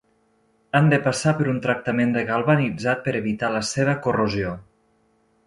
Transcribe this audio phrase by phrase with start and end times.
[0.77, 4.57] Han de passar per un tractament de galvanitzat per evitar la seva corrosió.